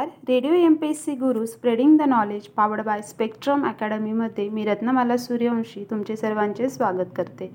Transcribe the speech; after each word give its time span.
Radio 0.00 0.52
M 0.54 0.74
P 0.74 0.88
S 0.88 1.04
C 1.04 1.14
Guru 1.16 1.44
spreading 1.46 1.96
the 1.98 2.02
knowledge 2.02 2.46
powered 2.56 2.80
by 2.84 3.00
Spectrum 3.02 3.64
अकॅडमीमध्ये 3.66 4.48
मी 4.48 4.64
रत्नमाला 4.64 5.16
सूर्यवंशी 5.16 5.84
तुमचे 5.90 6.16
सर्वांचे 6.16 6.68
स्वागत 6.68 7.10
करते. 7.16 7.50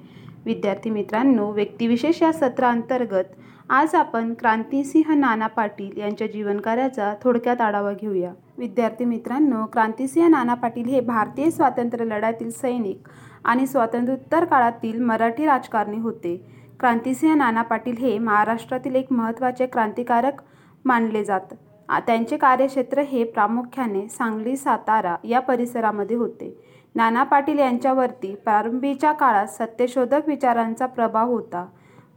विद्यार्थी 0.46 0.90
मित्रांनो 0.90 1.50
व्यक्तिविशेष 1.52 2.22
या 2.24 2.32
सत्रांतर्गत 2.34 3.32
आज 3.70 3.96
आपण 3.96 4.34
क्रांतिसिंह 4.34 5.14
नाना 5.14 5.48
पाटील 5.48 5.98
यांच्या 6.00 6.28
जीवनकार्याचा 6.28 7.14
थोडक्यात 7.24 7.62
आढावा 7.62 7.94
घेऊया. 7.94 8.34
विद्यार्थी 8.58 9.06
मित्रांनो 9.06 9.66
क्रांतिसिंह 9.74 10.28
नाना 10.30 10.54
पाटील 10.54 10.90
हे 10.90 11.00
भारतीय 11.00 11.52
स्वातंत्र्य 11.52 12.06
लढ्यातील 12.06 12.52
सैनिक 12.52 13.08
आणि 13.46 13.68
स्वातंत्र्योत्तर 13.68 14.46
काळातील 14.46 15.02
मराठी 15.02 15.46
राजकारणी 15.46 16.00
होते. 16.00 16.38
क्रांतिसिंह 16.80 17.36
नाना 17.36 17.62
पाटील 17.62 17.98
हे 17.98 18.18
महाराष्ट्रातील 18.20 18.96
एक 18.96 19.12
महत्त्वाचे 19.12 19.66
क्रांतिकारक 19.66 20.42
मानले 20.86 21.24
जात. 21.24 21.54
त्यांचे 21.90 22.38
कार्यक्षेत्र 22.38 23.02
हे 23.02 23.24
प्रामुख्याने 23.24 24.08
सांगली 24.08 24.56
सातारा 24.58 25.16
या 25.24 25.40
परिसरामध्ये 25.40 26.18
होते. 26.18 26.58
नाना 26.96 27.24
पाटील 27.24 27.60
यांच्यावरती 27.60 28.36
प्रारंभीच्या 28.36 29.12
काळात 29.12 29.48
सत्यशोधक 29.48 30.28
विचारांचा 30.28 30.86
प्रभाव 30.86 31.32
होता. 31.32 31.66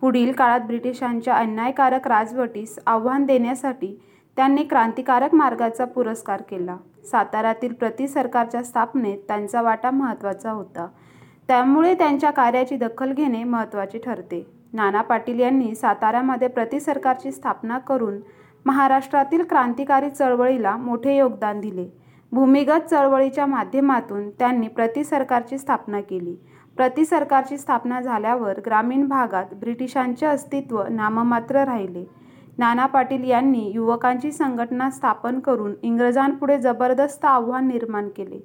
पुढील 0.00 0.32
काळात 0.32 0.60
ब्रिटिशांच्या 0.60 1.34
अन्यायकारक 1.34 2.08
राजवटीस 2.08 2.78
आव्हान 2.86 3.24
देण्यासाठी 3.26 4.00
त्यांनी 4.36 4.62
क्रांतिकारक 4.62 5.34
मार्गाचा 5.34 5.84
पुरस्कार 5.84 6.42
केला. 6.42 6.76
सातारातील 7.04 7.72
प्रति 7.72 8.08
सरकारच्या 8.08 8.62
स्थापनेत 8.62 9.18
त्यांचा 9.18 9.62
वाटा 9.62 9.90
महत्त्वाचा 9.90 10.50
होता. 10.50 10.86
त्यामुळे 11.48 11.94
त्यांच्या 11.94 12.30
कार्याची 12.30 12.76
दखल 12.76 13.12
घेणे 13.12 13.44
महत्त्वाचे 13.44 13.98
ठरते. 13.98 14.46
नाना 14.72 15.02
पाटील 15.02 15.40
यांनी 15.40 15.74
साताऱ्यामध्ये 15.74 16.48
प्रति 16.48 16.80
सरकारची 16.80 17.32
स्थापना 17.32 17.78
करून 17.78 18.18
महाराष्ट्रातील 18.66 19.42
क्रांतिकारी 19.42 20.08
चळवळीला 20.10 20.76
मोठे 20.76 21.16
योगदान 21.16 21.60
दिले. 21.60 21.86
भूमिगत 22.32 22.88
चळवळीच्या 22.90 23.46
माध्यमातून 23.46 24.30
त्यांनी 24.30 24.68
प्रति 24.68 25.04
सरकारची 25.04 25.58
स्थापना 25.58 26.00
केली. 26.00 26.34
प्रति 26.76 27.04
सरकारची 27.04 27.58
स्थापना 27.58 28.00
झाल्यावर 28.00 28.58
ग्रामीण 28.66 29.06
भागात 29.08 29.54
ब्रिटिशांचे 29.54 30.26
अस्तित्व 30.26 30.82
नाममात्र 30.90 31.64
राहिले. 31.64 32.04
नाना 32.58 32.86
पाटील 32.86 33.24
यांनी 33.24 33.70
युवकांची 33.74 34.32
संघटना 34.32 34.90
स्थापन 34.90 35.38
करून 35.40 35.74
इंग्रजांपुढे 35.82 36.58
जबरदस्त 36.58 37.24
आव्हान 37.24 37.68
निर्माण 37.68 38.08
केले. 38.08 38.40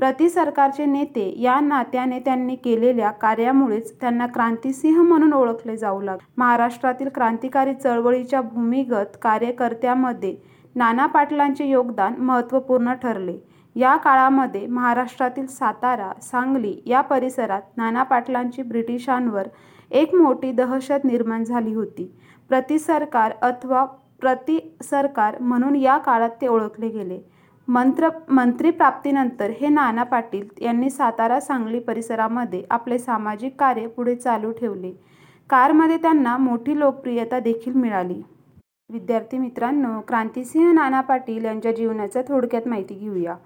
प्रति 0.00 0.28
सरकारचे 0.28 0.84
नेते 0.86 1.32
या 1.40 1.58
नात्याने 1.60 2.18
त्यांनी 2.18 2.54
केलेल्या 2.54 3.10
कार्यामुळेच 3.10 3.92
त्यांना 4.00 4.26
क्रांतिसिंह 4.26 5.00
म्हणून 5.02 5.32
ओळखले 5.32 5.76
जाऊ 5.76 6.00
लागले. 6.00 6.24
महाराष्ट्रातील 6.36 7.08
क्रांतिकारी 7.14 7.74
चळवळीच्या 7.74 8.40
भूमिगत 8.40 9.16
कार्यकर्त्यामध्ये 9.22 10.34
नाना 10.76 11.06
पाटलांचे 11.06 11.64
योगदान 11.64 12.14
महत्त्वपूर्ण 12.18 12.92
ठरले. 13.02 13.36
या 13.76 13.94
काळामध्ये 13.96 14.66
महाराष्ट्रातील 14.66 15.46
सातारा 15.46 16.10
सांगली 16.22 16.74
या 16.86 17.00
परिसरात 17.00 17.62
नाना 17.76 18.02
पाटलांची 18.02 18.62
ब्रिटिशांवर 18.62 19.48
एक 19.90 20.14
मोठी 20.14 20.50
दहशत 20.52 21.04
निर्माण 21.04 21.44
झाली 21.44 21.74
होती. 21.74 22.10
प्रति 22.50 22.78
सरकार 22.78 23.32
अथवा 23.42 23.84
प्रति 24.20 24.58
सरकार 24.84 25.38
म्हणून 25.40 25.76
या 25.76 25.96
काळात 25.98 26.30
ते 26.40 26.46
ओळखले 26.46 26.88
गेले. 26.88 27.18
मंत्र 27.68 28.08
मंत्रीप्राप्तीनंतर 28.30 29.50
हे 29.60 29.68
नाना 29.68 30.02
पाटील 30.04 30.48
यांनी 30.62 30.90
सातारा 30.90 31.38
सांगली 31.40 31.78
परिसरामध्ये 31.78 32.62
आपले 32.70 32.98
सामाजिक 32.98 33.58
कार्य 33.60 33.86
पुढे 33.86 34.14
चालू 34.16 34.50
ठेवले. 34.52 34.92
कारमध्ये 35.50 35.96
त्यांना 35.96 36.36
मोठी 36.36 36.78
लोकप्रियता 36.78 37.38
देखील 37.40 37.74
मिळाली. 37.74 38.20
विद्यार्थी 38.90 39.38
मित्रांनो 39.38 40.00
क्रांतिसिंह 40.08 40.72
नाना 40.72 41.00
पाटील 41.00 41.44
यांच्या 41.44 41.72
जीवनाच्या 41.72 42.22
थोडक्यात 42.28 42.68
माहिती 42.68 42.94
घेऊया. 42.94 43.36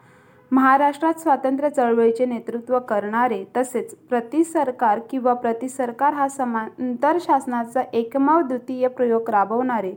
महाराष्ट्रात 0.52 1.20
स्वातंत्र्य 1.20 1.68
चळवळीचे 1.70 2.26
नेतृत्व 2.26 2.78
करणारे 2.78 3.44
तसेच 3.56 3.94
प्रति 4.08 4.44
सरकार 4.44 4.98
किंवा 5.10 5.34
प्रति 5.34 5.68
सरकार 5.68 6.14
हा 6.14 6.28
समांतर 6.28 7.18
शासनाचा 7.20 7.82
एकमेव 7.92 8.40
द्वितीय 8.40 8.88
प्रयोग 8.88 9.30
राबवणारे 9.30 9.92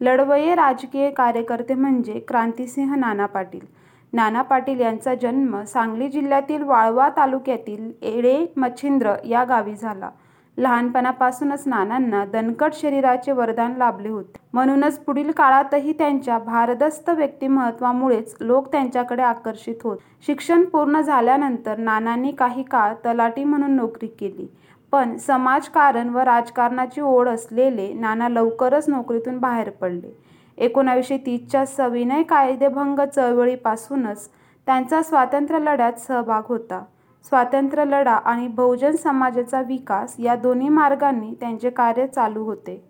लढवय्ये 0.00 0.54
राजकीय 0.54 1.10
कार्यकर्ते 1.10 1.74
म्हणजे 1.74 2.20
क्रांतिसिंह 2.28 2.94
नाना 2.94 3.26
पाटील. 3.26 3.66
नाना 4.12 4.42
पाटील 4.42 4.80
यांचा 4.80 5.14
जन्म 5.14 5.62
सांगली 5.62 6.08
जिल्ह्यातील 6.08 6.62
वाळवा 6.62 7.08
तालुक्यातील 7.08 7.92
एडे 8.02 8.46
मच्छिंद्र 8.56 9.14
या 9.24 9.44
गावी 9.44 9.74
झाला. 9.74 10.10
लहानपणापासूनच 10.58 11.62
नानांना 11.66 12.24
दणकट 12.24 12.72
शरीराचे 12.74 13.32
वरदान 13.32 13.74
लाभले 13.76 14.08
होते. 14.08 14.38
म्हणूनच 14.52 14.98
पुढील 14.98 15.30
काळातही 15.30 15.92
त्यांच्या 15.92 16.38
भारदस्त 16.38 17.10
व्यक्तिमत्वामुळेच 17.10 18.36
लोक 18.40 18.72
त्यांच्याकडे 18.72 19.22
आकर्षित 19.22 19.74
होत. 19.84 19.96
शिक्षण 20.26 20.64
पूर्ण 20.64 21.00
झाल्यानंतर 21.00 21.78
नानांनी 21.78 22.30
काही 22.30 22.62
काळ 22.62 22.94
तलाठी 22.94 23.44
म्हणून 23.44 23.70
नोकरी 23.70 24.06
केली. 24.06 24.46
पण 24.94 25.16
समाजकारण 25.16 26.08
व 26.08 26.18
राजकारणाची 26.18 27.00
ओढ 27.00 27.28
असलेले 27.28 27.92
नाना 27.92 28.28
लवकरच 28.28 28.88
नोकरीतून 28.88 29.38
बाहेर 29.38 29.70
पडले. 29.70 30.10
एकोणावीसशे 30.58 31.16
तीसच्या 31.16 31.64
सविनय 31.66 32.22
कायदेभंग 32.22 33.00
चळवळीपासूनच 33.14 34.28
त्यांचा 34.66 35.02
स्वातंत्र्य 35.02 35.58
लढ्यात 35.60 35.98
सहभाग 36.00 36.42
होता. 36.48 36.82
स्वातंत्र्य 37.24 37.84
लढा 37.84 38.14
आणि 38.14 38.46
बहुजन 38.48 38.96
समाजाचा 38.96 39.60
विकास 39.60 40.14
या 40.18 40.36
दोन्ही 40.36 40.68
मार्गांनी 40.68 41.34
त्यांचे 41.40 41.70
कार्य 41.70 42.06
चालू 42.06 42.44
होते. 42.44 42.82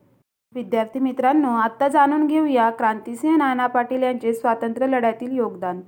विद्यार्थी 0.55 0.99
मित्रांनो 0.99 1.57
आत्ता 1.59 1.89
जाणून 1.89 2.27
घेऊया 2.27 2.71
क्रांतिसिंह 2.71 3.37
नाना 3.37 3.67
पाटील 3.67 4.03
यांचे 4.03 4.35
स्वातंत्र्य 4.35 4.87
लढ्यातील 4.87 5.37
योगदान. 5.37 5.81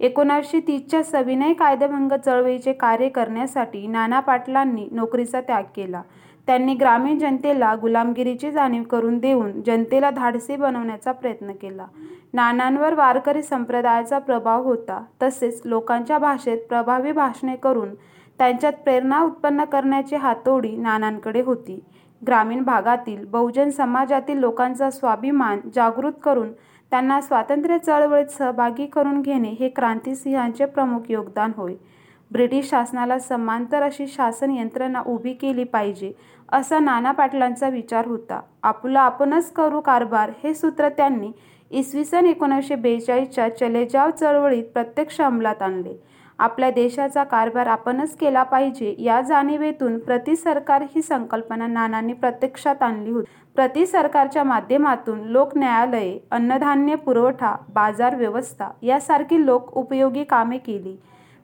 एकोणावीसशे 0.00 0.60
तीसच्या 0.60 1.02
सविनय 1.02 1.52
कायदेभंग 1.52 2.12
चळवळीचे 2.26 2.72
कार्य 2.72 3.08
करण्यासाठी 3.08 3.86
नाना 3.86 4.20
पाटलांनी 4.20 4.88
नोकरीचा 4.92 5.40
त्याग 5.40 5.64
केला. 5.76 6.02
त्यांनी 6.46 6.74
ग्रामीण 6.74 7.18
जनतेला 7.18 7.74
गुलामगिरीची 7.74 8.50
जाणीव 8.50 8.82
करून 8.82 9.18
देऊन 9.18 9.60
जनतेला 9.66 10.10
धाडसी 10.10 10.56
बनवण्याचा 10.56 11.12
प्रयत्न 11.12 11.52
केला. 11.52 11.86
नानांवर 12.32 12.94
वारकरी 12.94 13.42
संप्रदायाचा 13.42 14.18
प्रभाव 14.18 14.62
होता. 14.62 15.02
तसेच 15.22 15.60
लोकांच्या 15.64 16.18
भाषेत 16.18 16.58
प्रभावी 16.68 17.12
भाषणे 17.12 17.56
करून 17.56 17.94
त्यांच्यात 18.38 18.72
प्रेरणा 18.72 19.22
उत्पन्न 19.22 19.64
करण्याची 19.64 20.16
हातोडी 20.16 20.76
नानांकडे 20.76 21.42
होती. 21.42 21.78
ग्रामीण 22.22 22.62
भागातील 22.62 23.24
बहुजन 23.24 23.70
समाजातील 23.70 24.38
लोकांचा 24.38 24.90
स्वाभिमान 24.90 25.60
जागृत 25.74 26.12
करून 26.22 26.52
त्यांना 26.90 27.20
स्वातंत्र्य 27.20 27.78
चळवळीत 27.78 28.26
सहभागी 28.26 28.86
करून 28.86 29.20
घेणे 29.22 29.48
हे 29.48 29.68
क्रांतिसिंहांचे 29.68 30.64
प्रमुख 30.64 31.10
योगदान 31.10 31.52
होय. 31.56 31.74
ब्रिटिश 32.30 32.68
शासनाला 32.70 33.18
समांतर 33.18 33.82
अशी 33.82 34.06
शासन 34.06 34.50
यंत्रणा 34.50 35.02
उभी 35.06 35.32
केली 35.32 35.64
पाहिजे 35.64 36.12
असा 36.52 36.78
नाना 36.78 37.12
पाटलांचा 37.12 37.68
विचार 37.68 38.06
होता. 38.06 38.40
आपला 38.62 39.00
आपणच 39.00 39.52
करू 39.52 39.80
कारभार 39.80 40.30
हे 40.44 40.54
सूत्र 40.54 40.88
त्यांनी 40.88 41.30
इसवी 41.70 42.04
सन 42.04 42.26
एकोणीसशे 42.26 42.74
बेचाळीसच्या 42.74 43.48
चलेजाव 43.56 44.10
चळवळीत 44.10 44.64
प्रत्यक्ष 44.64 45.20
अंमलात 45.20 45.62
आणले. 45.62 45.94
आपल्या 46.40 46.70
देशाचा 46.70 47.22
कारभार 47.24 47.66
आपणच 47.66 48.14
केला 48.16 48.42
पाहिजे 48.42 48.94
या 48.98 49.20
जाणीवेतून 49.20 49.98
प्रति 49.98 50.36
सरकार 50.36 50.82
ही 50.94 51.02
संकल्पना 51.02 51.66
नानांनी 51.66 52.12
प्रत्यक्षात 52.12 52.82
आणली 52.82 53.10
होती. 53.10 53.30
प्रति 53.56 53.86
सरकारच्या 53.86 54.44
माध्यमातून 54.44 55.20
लोक 55.22 55.56
न्यायालये 55.56 56.18
अन्नधान्य 56.30 56.94
पुरवठा 56.94 57.54
बाजार 57.74 58.14
व्यवस्था 58.16 58.68
यासारखी 58.82 59.44
लोक 59.46 59.76
उपयोगी 59.76 60.24
कामे 60.24 60.58
केली. 60.58 60.96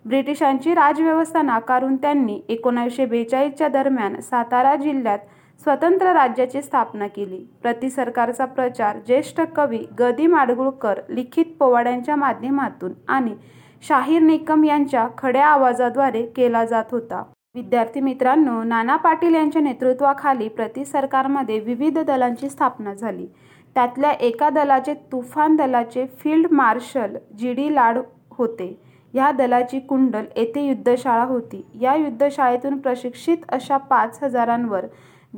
ब्रिटिशांची 0.05 0.75
राजव्यवस्था 0.75 1.43
नाकारून 1.43 1.97
त्यांनी 1.97 2.41
एकोणीसशे 2.49 3.07
बेचाळीसच्या 3.07 3.69
दरम्यान 3.69 4.21
सातारा 4.21 4.75
जिल्ह्यात 4.77 5.19
स्वतंत्र 5.63 6.13
राज्याची 6.13 6.63
स्थापना 6.63 7.07
केली. 7.07 7.45
प्रति 7.63 7.91
सरकारचा 7.91 8.45
प्रचार 8.45 8.97
ज्येष्ठ 9.07 9.41
कवी 9.57 9.85
गदी 9.99 10.27
माडगुळकर 10.27 11.01
लिखित 11.09 11.45
पोवाड्यांच्या 11.59 12.17
माध्यमातून 12.17 12.93
आणि 13.09 13.35
शाहीर 13.83 14.23
निकम 14.23 14.65
यांच्या 14.65 15.07
खड्या 15.19 15.47
आवाजाद्वारे 15.47 16.23
केला 16.27 16.65
जात 16.65 16.85
होता. 16.91 17.23
विद्यार्थी 17.55 18.01
मित्रांनो 18.01 18.63
नाना 18.63 18.97
पाटील 18.97 19.35
यांच्या 19.35 19.63
नेतृत्वाखाली 19.63 20.49
प्रति 20.49 20.85
सरकारमध्ये 20.85 21.59
विविध 21.59 21.99
दलांची 21.99 22.49
स्थापना 22.49 22.95
झाली. 22.95 23.27
त्यातल्या 23.75 24.11
एका 24.11 24.49
दलाचे 24.51 24.95
तुफान 25.13 25.57
दलाचे 25.57 26.07
field 26.19 26.53
marshal 26.53 27.17
G 27.39 27.53
D 27.53 27.75
Lad 27.75 27.99
होते. 28.31 28.79
या 29.15 29.31
दलाची 29.31 29.81
कुंडल 29.81 30.25
येथे 30.37 30.61
युद्धशाळा 30.61 31.25
होती. 31.25 31.65
या 31.81 31.95
युद्धशाळेतून 31.95 32.79
प्रशिक्षित 32.79 33.45
अशा 33.49 33.77
पाच 33.77 34.23
हजारांवर 34.23 34.87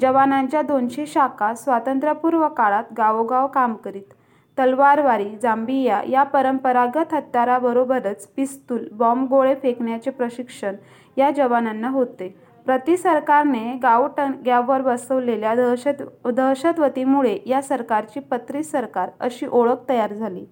जवानांच्या 0.01 0.63
दोनशे 0.63 1.07
शाखा 1.07 1.55
स्वातंत्र्यपूर्व 1.55 2.49
काळात 2.49 2.85
गावोगाव 2.99 3.47
काम 3.47 3.75
करीत 3.75 4.15
तलवारबारी 4.59 5.29
जांबिया 5.43 6.01
या 6.09 6.23
परंपरागत 6.23 7.15
हत्याराबरोबरच 7.15 8.27
पिस्तूल 8.27 8.87
बॉम्बगोळे 8.93 9.55
फेकण्याचे 9.55 10.11
प्रशिक्षण 10.11 10.77
या 11.17 11.31
जवानांना 11.31 11.89
होते. 11.89 12.35
प्रति 12.67 12.97
सरकारने 12.97 13.73
गावटग्यावर 13.83 14.83
बसवलेल्या 14.83 15.55
दहशत 15.55 16.03
दहशतवतीमुळे 16.27 17.39
या 17.47 17.63
सरकारची 17.63 18.21
पत्री 18.21 18.63
सरकार 18.63 19.09
अशी 19.21 19.47
ओळख 19.47 19.89
तयार 19.89 20.13
झाली. 20.13 20.45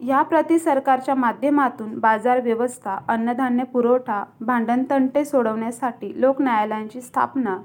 या 0.00 0.22
प्रति 0.22 0.58
सरकारच्या 0.58 1.14
माध्यमातून 1.14 1.98
बाजार 1.98 2.40
व्यवस्था 2.40 2.98
अन्नधान्य 3.08 3.64
पुरवठा 3.64 4.22
भांडणतंटे 4.40 5.24
सोडवण्यासाठी 5.24 6.12
लोक 6.20 6.40
न्यायालयांची 6.42 7.00
स्थापना 7.00 7.56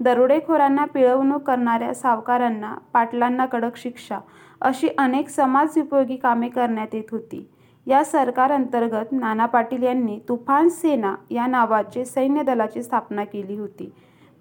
दरोडेखोरांना 0.00 0.84
पिळवणूक 0.84 1.42
करणाऱ्या 1.42 1.94
सावकारांना 1.94 2.74
पाटलांना 2.92 3.46
कडक 3.46 3.76
शिक्षा 3.76 4.18
अशी 4.60 4.88
अनेक 4.98 5.28
समाजोपयोगी 5.28 6.16
कामे 6.16 6.48
करण्यात 6.48 6.94
येत 6.94 7.10
होती. 7.10 7.46
या 7.86 8.02
सरकारअंतर्गत 8.04 9.12
नाना 9.12 9.46
पाटील 9.46 9.82
यांनी 9.82 10.18
तुफान 10.28 10.68
सेना 10.68 11.14
या 11.30 11.46
नावाचे 11.46 12.04
सैन्य 12.04 12.42
दलाची 12.42 12.82
स्थापना 12.82 13.24
केली 13.24 13.56
होती. 13.58 13.90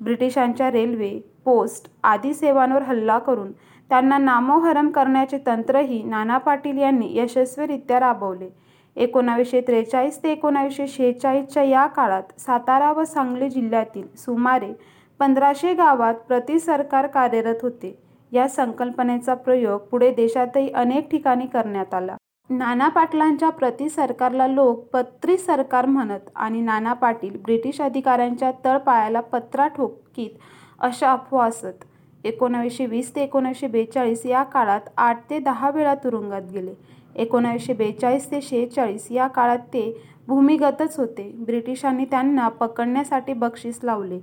ब्रिटिशांच्या 0.01 0.71
रेल्वे 0.71 1.09
पोस्ट 1.45 1.89
आदी 2.03 2.33
सेवांवर 2.33 2.81
हल्ला 2.81 3.17
करून 3.19 3.51
त्यांना 3.89 4.17
नामोहरम 4.17 4.89
करण्याचे 4.89 5.37
तंत्रही 5.45 6.01
नाना 6.03 6.37
पाटील 6.37 6.77
यांनी 6.77 7.07
यशस्वीरित्या 7.17 7.99
राबवले. 7.99 8.49
एकोणावीसशे 8.95 9.61
त्रेचाळीस 9.61 10.23
ते 10.23 10.31
एकोणावीसशे 10.31 10.87
शेहेचाळीसच्या 10.87 11.63
या 11.63 11.85
काळात 11.87 12.39
सातारा 12.39 12.91
व 12.91 13.03
सांगली 13.03 13.49
जिल्ह्यातील 13.49 14.07
सुमारे 14.17 14.71
पंधराशे 15.19 15.73
गावात 15.73 16.13
प्रतिसरकार 16.27 17.07
कार्यरत 17.07 17.61
होते. 17.61 17.97
या 18.31 18.47
संकल्पनेचा 18.47 19.33
प्रयोग 19.35 19.79
पुढे 19.91 20.11
देशातही 20.15 20.69
अनेक 20.71 21.09
ठिकाणी 21.11 21.45
करण्यात 21.45 21.93
आला. 21.93 22.15
नाना 22.49 22.87
पाटलांच्या 22.89 23.49
प्रति 23.49 23.89
सरकारला 23.89 24.47
लोक 24.47 24.85
पत्री 24.93 25.37
सरकार 25.37 25.85
म्हणत 25.85 26.29
आणि 26.35 26.61
नाना 26.61 26.93
पाटील 26.93 27.37
ब्रिटिश 27.45 27.81
अधिकाऱ्यांच्या 27.81 28.51
तळपायाला 28.65 29.21
पत्रा 29.21 29.67
ठोकीत 29.67 30.29
अशा 30.79 31.11
अफवा 31.11 31.45
असत. 31.45 31.85
एकोणावीसशे 32.23 32.85
वीस 32.85 33.15
ते 33.15 33.21
एकोणावीसशे 33.23 33.67
बेचाळीस 33.67 34.25
या 34.25 34.43
काळात 34.43 34.89
आठ 34.97 35.29
ते 35.29 35.39
दहा 35.39 35.69
वेळा 35.69 35.93
तुरुंगात 35.95 36.41
गेले. 36.53 36.73
एकोणावीसशे 37.15 37.73
बेचाळीस 37.73 38.31
ते 38.31 38.41
शेहेचाळीस 38.41 39.07
या 39.11 39.27
काळात 39.27 39.59
ते 39.73 39.91
भूमिगतच 40.27 40.97
होते. 40.99 41.31
ब्रिटिशांनी 41.37 42.05
त्यांना 42.05 42.47
पकडण्यासाठी 42.49 43.33
बक्षीस 43.33 43.79
लावले. 43.83 44.19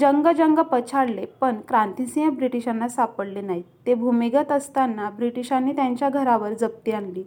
जंग 0.00 0.26
जंग 0.26 0.58
पछाडले 0.58 1.24
पण 1.40 1.56
क्रांतिसिंह 1.68 2.30
ब्रिटिशांना 2.30 2.88
सापडले 2.88 3.40
नाहीत. 3.40 3.64
ते 3.86 3.94
भूमिगत 3.94 4.52
असताना 4.52 5.10
ब्रिटिशांनी 5.10 5.72
त्यांच्या 5.72 6.08
घरावर 6.08 6.52
जप्ती 6.52 6.90
आणली. 6.90 7.22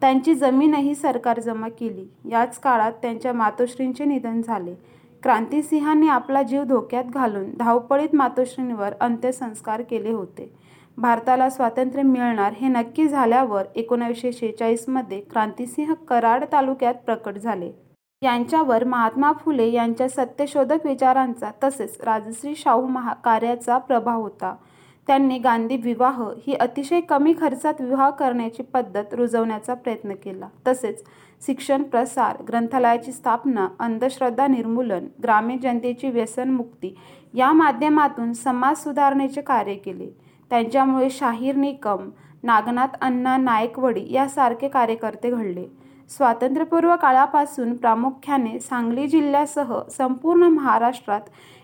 त्यांची 0.00 0.34
जमीनही 0.34 0.94
सरकार 0.94 1.40
जमा 1.40 1.68
केली. 1.68 2.30
याच 2.30 2.58
काळात 2.58 2.92
त्यांच्या 2.92 3.32
मातोश्रींचे 3.32 4.04
निधन 4.04 4.40
झाले. 4.42 4.74
क्रांतिसिंहांनी 5.22 6.08
आपला 6.08 6.42
जीव 6.42 6.62
धोक्यात 6.64 7.04
घालून 7.04 7.50
धावपळीत 7.58 8.14
मातोश्रींवर 8.14 8.92
अंत्यसंस्कार 9.00 9.82
केले 9.82 10.10
होते. 10.10 10.52
भारताला 10.98 11.50
स्वातंत्र्य 11.50 12.02
मिळणार 12.02 12.52
हे 12.52 12.68
नक्की 12.68 13.08
झाल्यावर 13.08 13.64
एकोणावीसशे 13.74 14.32
शेहेचाळीसमध्ये 14.32 15.20
क्रांतिसिंह 15.20 15.94
कराड 15.94 16.44
तालुक्यात 16.52 16.94
प्रकट 16.94 17.38
झाले. 17.38 17.85
यांच्यावर 18.26 18.84
महात्मा 18.84 19.32
फुले 19.32 19.70
यांच्या 19.70 20.08
सत्यशोधक 20.08 20.86
विचारांचा 20.86 21.50
तसेच 21.64 21.98
राजश्री 22.04 22.54
शाहू 22.56 22.86
महा 22.86 23.12
कार्याचा 23.14 23.78
प्रभाव 23.78 24.22
होता. 24.22 24.54
त्यांनी 25.06 25.38
गांधी 25.38 25.76
विवाह 25.76 26.22
ही 26.46 26.54
अतिशय 26.54 27.00
कमी 27.00 27.34
खर्चात 27.40 27.80
विवाह 27.80 28.10
करण्याची 28.10 28.62
पद्धत 28.62 29.14
रुजवण्याचा 29.14 29.74
प्रयत्न 29.74 30.14
केला. 30.14 30.48
तसेच 30.66 31.04
शिक्षण 31.46 31.82
प्रसार 31.82 32.42
ग्रंथालयाची 32.48 33.12
स्थापना 33.12 33.68
अंधश्रद्धा 33.78 34.46
निर्मूलन 34.46 35.06
ग्रामीण 35.22 35.58
जनतेची 35.58 36.10
व्यसनमुक्ती 36.10 36.94
या 37.34 37.52
माध्यमातून 37.52 38.32
समाज 38.32 38.76
सुधारणेचे 38.76 39.40
कार्य 39.40 39.74
केले. 39.74 40.08
त्यांच्यामुळे 40.50 41.10
शाहीर 41.10 41.56
निकम 41.56 42.10
नागनाथ 42.42 42.96
अण्णा 43.00 43.36
नायकवडी 43.36 44.12
यासारखे 44.12 44.68
कार्यकर्ते 44.68 45.30
घडले. 45.30 45.85
स्वातंत्र्यपूर्व 46.10 46.94
काळापासून 46.96 47.76
प्रामुख्याने 47.76 48.58
सांगली 48.60 49.06
जिल्ह्यासह 49.08 49.78
संपूर्ण 49.90 50.48
महाराष्ट्रात 50.48 51.20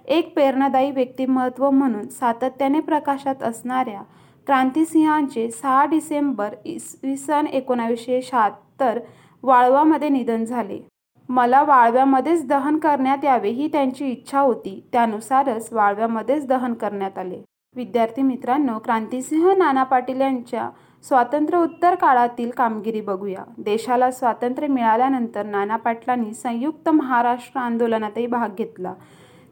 एक 0.06 0.32
प्रेरणादायी 0.34 0.90
व्यक्तिमत्व 0.90 1.68
म्हणून 1.70 2.08
सातत्याने 2.08 2.80
प्रकाशात 2.80 3.42
असणाऱ्या 3.42 4.02
क्रांतिसिंहांचे 4.46 5.50
सहा 5.50 5.84
डिसेंबर 5.84 6.54
इसवी 6.64 7.16
सन 7.16 7.46
एकोणावीसशे 7.46 8.20
शहात्तर 8.22 8.98
वाळवामध्ये 9.44 10.08
निधन 10.08 10.44
झाले. 10.44 10.78
मला 11.28 11.62
वाळव्यामध्येच 11.62 12.46
दहन 12.46 12.78
करण्यात 12.78 13.24
यावे 13.24 13.50
ही 13.50 13.68
त्यांची 13.68 14.06
इच्छा 14.06 14.40
होती. 14.40 14.80
त्यानुसारच 14.92 15.72
वाळव्यामध्येच 15.72 16.46
दहन 16.46 16.74
करण्यात 16.74 17.18
आले. 17.18 17.40
विद्यार्थी 17.76 18.22
मित्रांनो 18.22 18.78
क्रांतिसिंह 18.78 19.52
नाना 19.58 19.82
पाटील 19.82 20.20
यांच्या 20.20 20.68
स्वातंत्र्य 21.04 21.58
उत्तर 21.58 21.94
काळातील 21.94 22.50
कामगिरी 22.50 23.00
बघूया. 23.00 23.44
देशाला 23.58 24.10
स्वातंत्र्य 24.10 24.68
मिळाल्यानंतर 24.68 25.46
नाना 25.46 25.76
पाटलांनी 25.76 26.34
संयुक्त 26.34 26.88
महाराष्ट्र 26.88 27.60
आंदोलनातही 27.60 28.26
भाग 28.26 28.54
घेतला. 28.58 28.92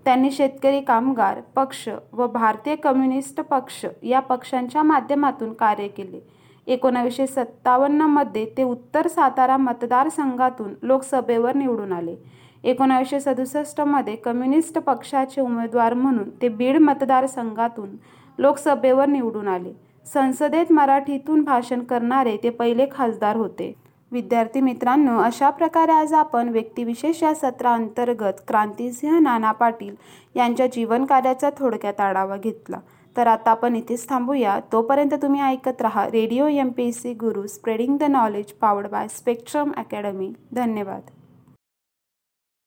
त्यांनी 0.05 0.31
शेतकरी 0.31 0.81
कामगार 0.81 1.41
पक्ष 1.57 1.89
व 2.13 2.27
भारतीय 2.27 2.77
कम्युनिस्ट 2.77 3.41
पक्ष 3.41 3.85
या 4.03 4.21
पक्षांच्या 4.21 4.83
माध्यमातून 4.83 5.53
कार्य 5.53 5.89
केले. 5.89 6.21
एकोणावीसशे 6.67 7.27
सत्तावन्नमध्ये 7.27 8.45
ते 8.57 8.63
उत्तर 8.63 9.07
सातारा 9.07 9.57
मतदारसंघातून 9.57 10.75
लोकसभेवर 10.83 11.55
निवडून 11.55 11.93
आले. 11.93 12.17
एकोणावीसशे 12.65 13.21
सदुसष्टमध्ये 13.21 14.17
कम्युनिस्ट 14.17 14.79
पक्षाचे 14.79 15.41
उमेदवार 15.41 15.95
म्हणून 15.95 16.31
ते 16.43 16.49
बीड 16.49 16.77
मतदारसंघातून 16.77 17.91
लोकसभेवर 18.39 19.07
निवडून 19.07 19.49
आले. 19.49 19.90
संसदेत 20.07 20.73
मराठीतून 20.73 21.43
भाषण 21.45 21.81
करणारे 21.81 22.37
ते 22.37 22.51
पहिले 22.51 22.87
खासदार 22.93 23.37
होते. 23.37 23.73
विद्यार्थी 24.13 24.61
मित्रांनो 24.61 25.19
अशा 25.19 25.51
प्रकारे 25.51 25.93
आज 25.93 26.13
आपण 26.13 26.49
व्यक्तिविशेष 26.49 27.23
या 27.23 27.35
सत्राअंतर्गत 27.35 28.41
क्रांतिसिंह 28.49 29.19
नाना 29.19 29.53
पाटील 29.53 29.95
यांच्या 30.37 30.67
जीवनकार्याचा 30.67 31.51
थोडक्यात 31.59 32.01
आढावा 32.01 32.37
घेतला. 32.37 32.81
तर 33.17 33.27
आता 33.27 33.51
आपण 33.51 33.77
इथेच 33.77 34.09
थांबूया. 34.09 34.59
तोपर्यंत 34.73 35.15
तुम्ही 35.23 35.41
ऐकत 35.41 35.83
राहा 35.83 36.07
radio 36.07 36.47
M 36.47 36.69
P 36.69 36.89
S 36.89 37.03
C 37.03 37.15
Guru 37.15 37.47
spreading 37.47 37.99
the 37.99 38.03
knowledge 38.03 38.53
powered 38.53 38.89
by 38.89 39.09
spectrum 39.09 39.73
academy. 39.77 40.33
धन्यवाद. 40.53 41.11